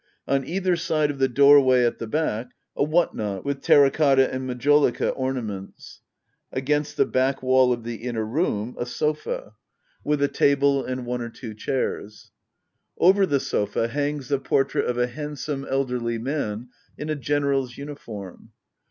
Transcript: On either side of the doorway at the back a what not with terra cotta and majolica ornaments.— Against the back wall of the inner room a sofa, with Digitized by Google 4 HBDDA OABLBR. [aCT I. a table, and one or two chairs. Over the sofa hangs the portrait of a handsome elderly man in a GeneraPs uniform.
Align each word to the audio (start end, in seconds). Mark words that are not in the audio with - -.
On 0.27 0.43
either 0.43 0.75
side 0.75 1.11
of 1.11 1.19
the 1.19 1.27
doorway 1.27 1.85
at 1.85 1.99
the 1.99 2.07
back 2.07 2.55
a 2.75 2.83
what 2.83 3.15
not 3.15 3.45
with 3.45 3.61
terra 3.61 3.91
cotta 3.91 4.33
and 4.33 4.47
majolica 4.49 5.11
ornaments.— 5.15 6.01
Against 6.51 6.97
the 6.97 7.05
back 7.05 7.43
wall 7.43 7.71
of 7.71 7.83
the 7.83 7.97
inner 7.97 8.25
room 8.25 8.75
a 8.79 8.85
sofa, 8.87 9.53
with 10.03 10.19
Digitized 10.19 10.21
by 10.21 10.25
Google 10.25 10.25
4 10.25 10.25
HBDDA 10.25 10.25
OABLBR. 10.25 10.25
[aCT 10.25 10.25
I. 10.25 10.25
a 10.25 10.55
table, 10.55 10.85
and 10.85 11.05
one 11.05 11.21
or 11.21 11.29
two 11.29 11.53
chairs. 11.53 12.31
Over 12.97 13.25
the 13.27 13.39
sofa 13.39 13.87
hangs 13.89 14.27
the 14.29 14.39
portrait 14.39 14.85
of 14.87 14.97
a 14.97 15.05
handsome 15.05 15.67
elderly 15.69 16.17
man 16.17 16.69
in 16.97 17.11
a 17.11 17.15
GeneraPs 17.15 17.77
uniform. 17.77 18.53